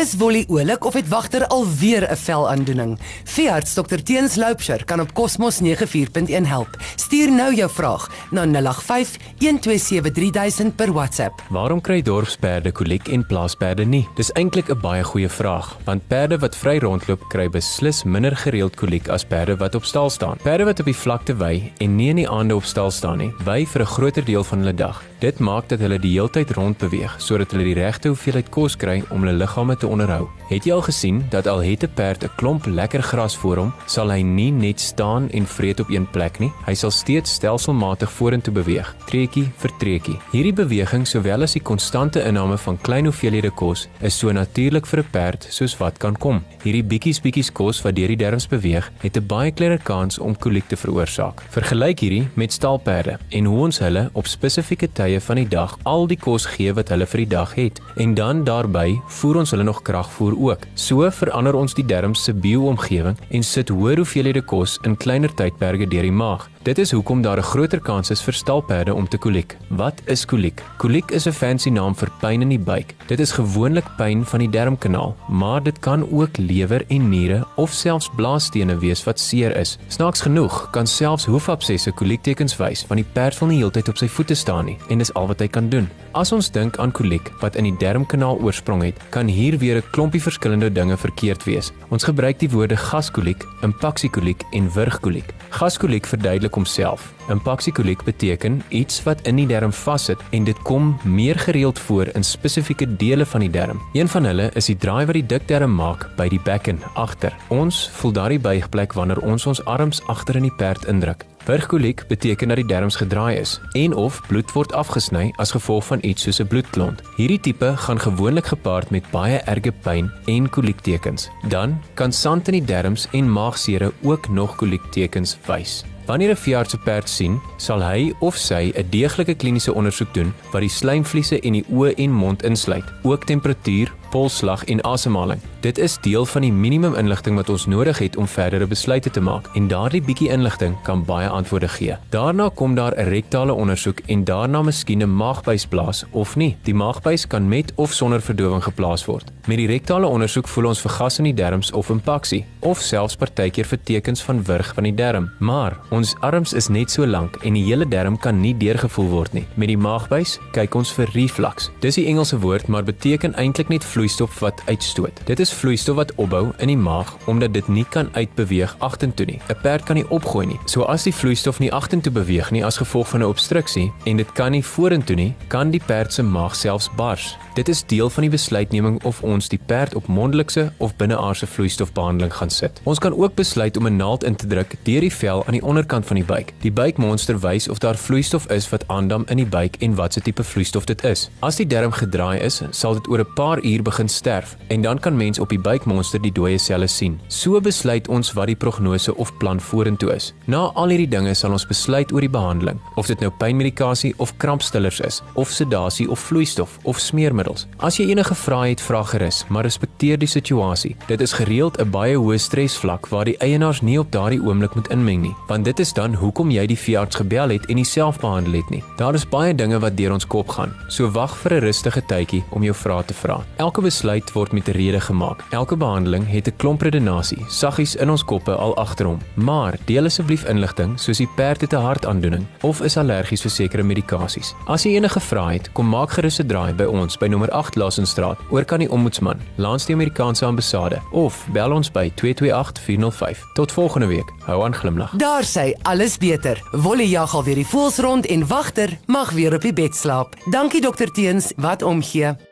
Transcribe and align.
Is 0.00 0.14
Wolly 0.16 0.44
oulik 0.48 0.84
of 0.84 0.94
het 0.96 1.08
wagter 1.08 1.46
alweer 1.46 2.10
'n 2.10 2.16
velaandoening? 2.16 2.98
Veearts 3.24 3.74
Dr 3.74 4.02
Teens 4.02 4.34
Loupsher 4.34 4.84
kan 4.84 5.00
op 5.00 5.12
Cosmos 5.12 5.60
94.1 5.60 6.46
help. 6.46 6.76
Stuur 6.94 7.32
nou 7.32 7.54
jou 7.54 7.70
vraag 7.70 8.10
na 8.30 8.46
085 8.46 9.16
127 9.38 10.12
3000 10.12 10.76
per 10.76 10.92
WhatsApp. 10.92 11.42
Waarom 11.48 11.80
kry 11.80 12.02
dorpsperde 12.02 12.72
koliek 12.72 13.08
en 13.08 13.26
plaasperde 13.26 13.84
nie? 13.84 14.08
Dis 14.14 14.32
eintlik 14.32 14.68
'n 14.70 14.80
baie 14.80 15.04
goeie 15.04 15.28
vraag, 15.28 15.76
want 15.84 16.06
perde 16.08 16.38
wat 16.38 16.56
vry 16.56 16.78
rondloop 16.78 17.28
kry 17.28 17.48
beslis 17.48 18.04
minder 18.04 18.36
gereeld 18.36 18.76
koliek 18.76 19.08
as 19.08 19.24
perde 19.24 19.56
wat 19.56 19.74
op 19.74 19.84
stal 19.84 20.10
staan. 20.10 20.38
Perde 20.42 20.64
wat 20.64 20.80
op 20.80 20.86
die 20.86 20.96
vlakte 20.96 21.36
wy 21.36 21.72
en 21.78 21.96
nie 21.96 22.08
in 22.08 22.16
die 22.16 22.30
aande 22.30 22.54
op 22.54 22.64
stal 22.64 22.90
staan 22.90 23.18
nie, 23.18 23.32
wy 23.44 23.66
vir 23.66 23.82
'n 23.82 23.86
groter 23.86 24.24
deel 24.24 24.44
van 24.44 24.58
hulle 24.58 24.74
dag. 24.74 25.09
Dit 25.20 25.38
maak 25.38 25.68
dat 25.68 25.82
hulle 25.84 25.98
die 26.00 26.14
heeltyd 26.16 26.54
rondbeweeg 26.56 27.18
sodat 27.20 27.52
hulle 27.52 27.66
die 27.68 27.76
regte 27.76 28.08
hoeveelheid 28.08 28.48
kos 28.48 28.76
kry 28.80 29.02
om 29.12 29.20
hulle 29.20 29.36
liggame 29.36 29.76
te 29.76 29.86
onderhou. 29.86 30.30
Het 30.50 30.64
jy 30.66 30.72
al 30.74 30.80
gesien 30.82 31.20
dat 31.30 31.46
al 31.46 31.60
het 31.62 31.84
'n 31.84 31.92
perd 31.94 32.24
'n 32.24 32.30
klomp 32.36 32.66
lekker 32.66 33.02
gras 33.02 33.36
voor 33.36 33.56
hom, 33.56 33.72
sal 33.86 34.10
hy 34.10 34.20
nie 34.20 34.50
net 34.50 34.80
staan 34.80 35.30
en 35.30 35.46
vreet 35.46 35.80
op 35.80 35.90
een 35.90 36.10
plek 36.10 36.38
nie. 36.38 36.52
Hy 36.66 36.74
sal 36.74 36.90
steeds 36.90 37.32
stelselmatig 37.32 38.12
vorentoe 38.12 38.54
beweeg, 38.54 38.96
treukie 39.06 39.52
vir 39.56 39.70
treukie. 39.78 40.18
Hierdie 40.32 40.52
beweging, 40.52 41.06
sowel 41.06 41.42
as 41.42 41.52
die 41.52 41.62
konstante 41.62 42.24
inname 42.24 42.58
van 42.58 42.80
klein 42.80 43.04
hoeveelhede 43.04 43.50
kos, 43.50 43.88
is 44.00 44.18
so 44.18 44.32
natuurlik 44.32 44.86
vir 44.86 44.98
'n 45.00 45.10
perd 45.10 45.46
soos 45.50 45.76
wat 45.76 45.98
kan 45.98 46.18
kom. 46.18 46.42
Hierdie 46.62 46.84
bietjies 46.84 47.20
bietjies 47.20 47.52
kos 47.52 47.82
wat 47.82 47.94
deur 47.94 48.08
die 48.08 48.16
darmes 48.16 48.48
beweeg, 48.48 48.90
het 48.98 49.16
'n 49.16 49.26
baie 49.26 49.50
kleiner 49.50 49.82
kans 49.82 50.18
om 50.18 50.36
koliek 50.36 50.68
te 50.68 50.76
veroorsaak. 50.76 51.42
Vergelyk 51.50 52.00
hierdie 52.00 52.28
met 52.34 52.52
stalperde 52.52 53.18
en 53.28 53.44
hoe 53.44 53.58
ons 53.58 53.78
hulle 53.78 54.10
op 54.12 54.26
spesifieke 54.26 54.92
tye 54.92 55.20
van 55.20 55.36
die 55.36 55.48
dag 55.48 55.78
al 55.82 56.06
die 56.06 56.18
kos 56.18 56.46
gee 56.46 56.72
wat 56.72 56.88
hulle 56.88 57.06
vir 57.06 57.18
die 57.18 57.36
dag 57.36 57.54
het 57.54 57.80
en 57.96 58.14
dan 58.14 58.44
daarbey 58.44 59.00
voer 59.06 59.36
ons 59.36 59.50
hulle 59.50 59.62
nog 59.62 59.82
kragvoer 59.82 60.39
ook. 60.40 60.64
So 60.74 61.10
verander 61.10 61.54
ons 61.54 61.74
die 61.76 61.84
darmes 61.84 62.24
se 62.24 62.34
bio-omgewing 62.34 63.18
en 63.30 63.44
sit 63.44 63.68
hoër 63.68 64.02
hoeveelhede 64.02 64.42
kos 64.42 64.78
in 64.88 64.96
kleiner 64.96 65.32
tydperke 65.34 65.88
deur 65.88 66.08
die 66.08 66.14
maag. 66.14 66.48
Dit 66.60 66.78
is 66.78 66.90
hoekom 66.90 67.22
daar 67.22 67.38
'n 67.38 67.42
groter 67.42 67.80
kans 67.80 68.10
is 68.10 68.22
vir 68.22 68.34
stalperde 68.34 68.94
om 68.94 69.08
te 69.08 69.18
koliek. 69.18 69.56
Wat 69.68 70.02
is 70.04 70.24
koliek? 70.24 70.62
Koliek 70.76 71.10
is 71.10 71.26
'n 71.26 71.32
fancy 71.32 71.70
naam 71.70 71.94
vir 71.94 72.10
pyn 72.20 72.42
in 72.42 72.48
die 72.48 72.58
buik. 72.58 72.94
Dit 73.06 73.20
is 73.20 73.32
gewoonlik 73.32 73.96
pyn 73.96 74.24
van 74.24 74.38
die 74.38 74.50
darmkanaal, 74.50 75.16
maar 75.28 75.62
dit 75.62 75.78
kan 75.78 76.10
ook 76.10 76.36
lewer 76.36 76.84
en 76.88 77.08
niere 77.08 77.46
of 77.56 77.72
selfs 77.72 78.10
blaasstene 78.16 78.78
wees 78.78 79.04
wat 79.04 79.20
seer 79.20 79.56
is. 79.56 79.78
Snaaks 79.88 80.20
genoeg 80.20 80.70
kan 80.70 80.86
selfs 80.86 81.24
hoefabsesse 81.24 81.92
koliektekens 81.92 82.56
wys 82.56 82.86
want 82.86 83.00
die 83.00 83.12
perd 83.12 83.38
wil 83.38 83.48
nie 83.48 83.58
heeltyd 83.58 83.88
op 83.88 83.96
sy 83.96 84.08
voete 84.08 84.34
staan 84.34 84.64
nie 84.64 84.78
en 84.88 84.98
dis 84.98 85.14
al 85.14 85.26
wat 85.26 85.40
hy 85.40 85.48
kan 85.48 85.68
doen. 85.68 85.88
As 86.12 86.32
ons 86.32 86.50
dink 86.50 86.76
aan 86.76 86.92
koliek 86.92 87.32
wat 87.40 87.56
in 87.56 87.64
die 87.64 87.76
darmkanaal 87.76 88.38
oorsprong 88.38 88.82
het, 88.82 88.94
kan 89.10 89.26
hier 89.26 89.58
weer 89.58 89.76
'n 89.76 89.90
klompie 89.90 90.22
verskillende 90.22 90.72
dinge 90.72 90.96
verkeerd 90.96 91.44
wees. 91.44 91.72
Ons 91.88 92.04
gebruik 92.04 92.38
die 92.38 92.50
woorde 92.50 92.76
gaskoliek, 92.76 93.44
impaksiekoliek 93.62 94.42
en 94.52 94.72
wurgkoliek. 94.72 95.34
Gaskoliek 95.50 96.06
verduidelik 96.06 96.49
homself. 96.54 97.12
Impaksiekoliek 97.30 98.02
beteken 98.04 98.62
iets 98.68 99.02
wat 99.02 99.20
in 99.26 99.36
die 99.36 99.46
darm 99.46 99.72
vassit 99.72 100.18
en 100.30 100.44
dit 100.44 100.62
kom 100.62 100.96
meer 101.04 101.38
gereeld 101.38 101.78
voor 101.78 102.10
in 102.14 102.24
spesifieke 102.24 102.96
dele 102.96 103.26
van 103.26 103.40
die 103.40 103.50
darm. 103.50 103.80
Een 103.92 104.08
van 104.08 104.24
hulle 104.24 104.50
is 104.54 104.66
die 104.66 104.76
draai 104.76 105.04
wat 105.06 105.14
die 105.14 105.26
dikdarm 105.26 105.74
maak 105.74 106.08
by 106.16 106.28
die 106.28 106.40
bekken 106.44 106.82
agter. 106.94 107.36
Ons 107.48 107.88
voel 108.00 108.12
daardie 108.12 108.42
buigplek 108.42 108.92
wanneer 108.92 109.22
ons 109.22 109.46
ons 109.46 109.64
arms 109.64 110.02
agter 110.06 110.36
in 110.36 110.48
die 110.48 110.56
perd 110.56 110.84
indruk. 110.90 111.26
Wurgkoliek 111.44 112.04
beteken 112.08 112.48
dat 112.48 112.56
die 112.60 112.66
darmes 112.66 112.96
gedraai 112.96 113.38
is 113.40 113.60
en 113.72 113.94
of 113.94 114.20
bloed 114.28 114.52
word 114.52 114.72
afgesny 114.76 115.30
as 115.40 115.54
gevolg 115.56 115.86
van 115.88 116.02
iets 116.02 116.22
soos 116.22 116.40
'n 116.40 116.46
bloedklont. 116.46 117.02
Hierdie 117.16 117.40
tipe 117.40 117.72
gaan 117.76 118.00
gewoonlik 118.00 118.46
gepaard 118.46 118.90
met 118.90 119.10
baie 119.10 119.38
erge 119.38 119.72
pyn 119.72 120.10
en 120.26 120.50
koliektekens. 120.50 121.30
Dan 121.48 121.80
kan 121.94 122.12
sand 122.12 122.48
in 122.48 122.54
die 122.54 122.64
darmes 122.74 123.08
en 123.12 123.32
maagsere 123.32 123.92
ook 124.02 124.28
nog 124.28 124.56
koliektekens 124.56 125.38
wys. 125.46 125.84
Wanneer 126.10 126.30
'n 126.30 126.36
veearts 126.36 126.74
'n 126.74 126.82
perd 126.82 127.08
sien, 127.08 127.40
sal 127.56 127.82
hy 127.82 128.12
of 128.18 128.34
sy 128.36 128.72
'n 128.74 128.88
deeglike 128.90 129.34
kliniese 129.34 129.74
ondersoek 129.74 130.14
doen 130.14 130.34
wat 130.50 130.60
die 130.60 130.76
slijmvliese 130.78 131.40
en 131.40 131.52
die 131.52 131.64
oë 131.70 131.94
en 131.94 132.10
mond 132.10 132.42
insluit, 132.42 132.84
ook 133.02 133.24
temperatuur, 133.24 133.92
polsslag 134.10 134.64
en 134.64 134.84
asemhaling. 134.84 135.40
Dit 135.60 135.78
is 135.78 135.98
deel 136.00 136.26
van 136.26 136.42
die 136.42 136.52
minimum 136.52 136.94
inligting 136.94 137.36
wat 137.36 137.48
ons 137.48 137.66
nodig 137.66 137.98
het 137.98 138.16
om 138.16 138.28
verdere 138.28 138.66
besluite 138.66 139.10
te 139.10 139.20
maak 139.20 139.48
en 139.54 139.68
daardie 139.68 140.02
bietjie 140.02 140.30
inligting 140.32 140.76
kan 140.86 141.04
baie 141.04 141.28
antwoorde 141.28 141.68
gee. 141.68 141.96
Daarna 142.10 142.50
kom 142.54 142.74
daar 142.74 142.94
'n 142.96 143.08
rektale 143.08 143.52
ondersoek 143.52 144.00
en 144.06 144.24
daarna 144.24 144.62
miskien 144.62 145.02
'n 145.02 145.16
maagbuis 145.16 145.66
plaas 145.66 146.04
of 146.10 146.36
nie. 146.36 146.56
Die 146.62 146.74
maagbuis 146.74 147.26
kan 147.26 147.48
met 147.48 147.72
of 147.74 147.92
sonder 147.92 148.20
verdowing 148.20 148.62
geplaas 148.62 149.04
word. 149.04 149.32
Met 149.46 149.56
die 149.56 149.66
rektale 149.66 150.06
ondersoek 150.06 150.48
voel 150.48 150.66
ons 150.66 150.80
vir 150.80 150.90
gas 150.90 151.18
in 151.18 151.24
die 151.24 151.34
darmes 151.34 151.72
of 151.72 151.88
impaksie 151.90 152.44
of 152.60 152.80
selfs 152.80 153.16
partykeer 153.16 153.64
vir 153.64 153.78
tekens 153.84 154.22
van 154.22 154.44
wurg 154.44 154.74
van 154.74 154.84
die 154.84 154.94
darm. 154.94 155.30
Maar 155.38 155.76
ons 155.90 156.14
arms 156.20 156.52
is 156.52 156.68
net 156.68 156.90
so 156.90 157.06
lank 157.06 157.36
en 157.42 157.54
die 157.54 157.64
hele 157.64 157.88
darm 157.88 158.18
kan 158.18 158.40
nie 158.40 158.54
deurgevoel 158.56 159.08
word 159.08 159.32
nie. 159.32 159.46
Met 159.54 159.68
die 159.68 159.78
maagbuis 159.80 160.38
kyk 160.52 160.74
ons 160.74 160.92
vir 160.92 161.10
reflux. 161.14 161.70
Dis 161.80 161.94
die 161.94 162.06
Engelse 162.06 162.38
woord 162.38 162.68
maar 162.68 162.82
beteken 162.84 163.34
eintlik 163.34 163.68
net 163.68 163.84
vloeistof 164.00 164.38
wat 164.38 164.62
uitstoot. 164.64 165.20
Dit 165.24 165.40
is 165.40 165.52
vloeistof 165.52 165.96
wat 165.96 166.14
opbou 166.14 166.52
in 166.56 166.70
die 166.72 166.76
maag 166.76 167.12
omdat 167.28 167.52
dit 167.52 167.68
nie 167.68 167.84
kan 167.92 168.08
uitbeweeg 168.12 168.72
agtertoe 168.78 169.26
nie. 169.26 169.40
'n 169.48 169.60
Perd 169.62 169.84
kan 169.84 169.96
nie 169.96 170.08
opgooi 170.08 170.46
nie. 170.46 170.58
So 170.64 170.82
as 170.82 171.02
die 171.02 171.14
vloeistof 171.14 171.58
nie 171.58 171.72
agtertoe 171.72 172.12
beweeg 172.12 172.50
nie 172.50 172.64
as 172.64 172.76
gevolg 172.76 173.08
van 173.08 173.20
'n 173.20 173.28
obstruksie 173.28 173.92
en 174.04 174.16
dit 174.16 174.32
kan 174.32 174.50
nie 174.50 174.64
vorentoe 174.64 175.16
nie, 175.16 175.34
kan 175.48 175.70
die 175.70 175.82
perd 175.86 176.12
se 176.12 176.22
maag 176.22 176.56
selfs 176.56 176.90
bars. 176.96 177.36
Dit 177.54 177.68
is 177.68 177.84
deel 177.86 178.10
van 178.10 178.22
die 178.22 178.30
besluitneming 178.30 179.04
of 179.04 179.22
ons 179.22 179.48
die 179.48 179.60
perd 179.66 179.94
op 179.94 180.06
mondelikse 180.06 180.72
of 180.76 180.96
binneaardse 180.96 181.46
vloeistofbehandeling 181.46 182.34
gaan 182.34 182.50
sit. 182.50 182.80
Ons 182.84 182.98
kan 182.98 183.14
ook 183.14 183.34
besluit 183.34 183.76
om 183.76 183.86
'n 183.86 183.96
naald 183.96 184.24
in 184.24 184.36
te 184.36 184.46
druk 184.46 184.74
deur 184.82 185.00
die 185.00 185.14
vel 185.14 185.46
aan 185.46 185.52
die 185.52 185.64
onderkant 185.64 186.06
van 186.06 186.16
die 186.16 186.24
buik. 186.24 186.52
Die 186.60 186.72
buikmonster 186.72 187.40
wys 187.40 187.68
of 187.68 187.78
daar 187.78 187.96
vloeistof 187.96 188.46
is 188.46 188.68
wat 188.68 188.84
aandam 188.86 189.24
in 189.26 189.36
die 189.36 189.46
buik 189.46 189.76
en 189.76 189.94
watse 189.94 190.20
tipe 190.20 190.44
vloeistof 190.44 190.84
dit 190.84 191.04
is. 191.04 191.30
As 191.38 191.56
die 191.56 191.66
darm 191.66 191.92
gedraai 191.92 192.40
is, 192.40 192.62
sal 192.70 192.94
dit 192.94 193.08
oor 193.08 193.18
'n 193.18 193.34
paar 193.34 193.62
uur 193.62 193.82
begin 193.90 194.08
sterf 194.08 194.56
en 194.70 194.82
dan 194.82 194.98
kan 194.98 195.16
mens 195.16 195.38
op 195.42 195.50
die 195.50 195.60
buikmonster 195.60 196.22
die 196.22 196.32
dooie 196.32 196.58
selle 196.58 196.88
sien. 196.88 197.18
So 197.28 197.60
besluit 197.60 198.08
ons 198.08 198.32
wat 198.36 198.50
die 198.50 198.58
prognose 198.58 199.14
of 199.16 199.32
plan 199.42 199.60
vorentoe 199.60 200.12
is. 200.14 200.30
Na 200.50 200.68
al 200.78 200.94
hierdie 200.94 201.10
dinge 201.10 201.34
sal 201.34 201.54
ons 201.56 201.66
besluit 201.66 202.12
oor 202.14 202.24
die 202.24 202.30
behandeling, 202.30 202.80
of 203.00 203.10
dit 203.10 203.20
nou 203.22 203.30
pynmedikasie 203.40 204.12
of 204.22 204.32
krampstillers 204.42 205.00
is, 205.06 205.20
of 205.34 205.50
sedasie 205.54 206.08
of 206.10 206.22
vloeistof 206.28 206.78
of 206.88 207.00
smeermiddels. 207.02 207.66
As 207.78 207.98
jy 207.98 208.10
enige 208.12 208.36
vrae 208.38 208.72
het, 208.72 208.84
vra 208.84 209.02
gerus, 209.06 209.42
maar 209.48 209.66
respekteer 209.66 210.20
die 210.20 210.30
situasie. 210.30 210.94
Dit 211.08 211.20
is 211.20 211.34
gereeld 211.36 211.80
'n 211.80 211.90
baie 211.90 212.16
hoë 212.16 212.38
stresvlak 212.38 213.08
waar 213.08 213.24
die 213.24 213.38
eienaars 213.38 213.82
nie 213.82 213.98
op 213.98 214.12
daardie 214.12 214.42
oomblik 214.42 214.74
moet 214.74 214.90
inmeng 214.90 215.22
nie, 215.22 215.34
want 215.48 215.64
dit 215.64 215.80
is 215.80 215.92
dan 215.92 216.14
hoekom 216.14 216.50
jy 216.50 216.66
die 216.66 216.78
veearts 216.78 217.16
gebel 217.16 217.48
het 217.48 217.66
en 217.66 217.76
nie 217.76 217.84
self 217.84 218.20
behandel 218.20 218.52
het 218.52 218.70
nie. 218.70 218.82
Daar 218.96 219.14
is 219.14 219.28
baie 219.28 219.54
dinge 219.54 219.78
wat 219.78 219.96
deur 219.96 220.12
ons 220.12 220.26
kop 220.26 220.48
gaan. 220.48 220.74
So 220.88 221.10
wag 221.10 221.36
vir 221.36 221.54
'n 221.54 221.60
rustige 221.60 222.02
tydjie 222.06 222.44
om 222.50 222.62
jou 222.62 222.74
vrae 222.74 223.04
te 223.04 223.14
vra. 223.14 223.44
Elke 223.80 223.92
besluit 223.92 224.32
word 224.32 224.52
met 224.52 224.68
'n 224.68 224.76
rede 224.76 225.00
gemaak. 225.00 225.44
Elke 225.50 225.76
behandeling 225.76 226.28
het 226.28 226.46
'n 226.46 226.56
klomp 226.56 226.82
redenasie, 226.82 227.44
saggies 227.48 227.96
in 227.96 228.10
ons 228.10 228.24
koppe 228.24 228.54
al 228.54 228.76
agter 228.76 229.06
hom. 229.06 229.18
Maar 229.34 229.78
deel 229.84 230.04
asseblief 230.04 230.44
inligting 230.44 231.00
soos 231.00 231.16
die 231.16 231.28
perd 231.36 231.60
het 231.60 231.72
'n 231.72 231.76
hartaandoening 231.76 232.46
of 232.60 232.80
is 232.80 232.96
allergies 232.96 233.40
vir 233.40 233.50
sekere 233.50 233.82
medikasies. 233.82 234.54
As 234.66 234.82
jy 234.82 234.90
enige 234.90 235.20
vrae 235.20 235.52
het, 235.52 235.72
kom 235.72 235.88
maak 235.88 236.10
gerus 236.10 236.38
'n 236.40 236.46
draai 236.46 236.74
by 236.74 236.84
ons 236.84 237.16
by 237.16 237.26
nommer 237.26 237.50
8 237.50 237.76
Lassenstraat, 237.76 238.38
oor 238.50 238.64
kan 238.64 238.78
die 238.78 238.90
ombudsman, 238.90 239.40
langs 239.56 239.86
die 239.86 239.94
Amerikaanse 239.94 240.44
ambassade 240.44 241.00
of 241.12 241.46
bel 241.52 241.72
ons 241.72 241.90
by 241.90 242.12
228 242.14 242.80
405. 242.80 243.46
Tot 243.54 243.72
volgende 243.72 244.06
week. 244.06 244.32
Hou 244.44 244.64
aan 244.64 244.74
glimlag. 244.74 245.12
Daar 245.16 245.44
sê 245.44 245.72
alles 245.82 246.18
beter. 246.18 246.62
Wolle 246.70 247.08
jag 247.08 247.34
al 247.34 247.44
weer 247.44 247.54
die 247.54 247.66
voels 247.66 247.98
rond 247.98 248.26
en 248.26 248.46
wagter 248.46 248.98
mag 249.06 249.30
weer 249.30 249.54
op 249.54 249.62
die 249.62 249.72
bed 249.72 249.94
slaap. 249.94 250.34
Dankie 250.50 250.80
dokter 250.80 251.10
Teens, 251.10 251.52
wat 251.56 251.82
omgee. 251.82 252.49